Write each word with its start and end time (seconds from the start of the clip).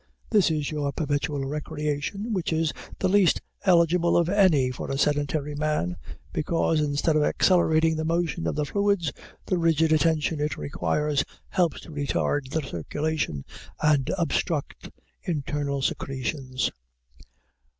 This 0.31 0.49
is 0.49 0.71
your 0.71 0.91
perpetual 0.91 1.45
recreation, 1.45 2.33
which 2.33 2.51
is 2.51 2.73
the 2.97 3.07
least 3.07 3.39
eligible 3.65 4.17
of 4.17 4.29
any 4.29 4.71
for 4.71 4.89
a 4.89 4.97
sedentary 4.97 5.53
man, 5.53 5.95
because, 6.33 6.81
instead 6.81 7.15
of 7.15 7.21
accelerating 7.21 7.97
the 7.97 8.03
motion 8.03 8.47
of 8.47 8.55
the 8.55 8.65
fluids, 8.65 9.13
the 9.45 9.59
rigid 9.59 9.93
attention 9.93 10.39
it 10.39 10.57
requires 10.57 11.23
helps 11.49 11.81
to 11.81 11.91
retard 11.91 12.49
the 12.49 12.63
circulation 12.67 13.45
and 13.79 14.09
obstruct 14.17 14.89
internal 15.21 15.83
secretions. 15.83 16.71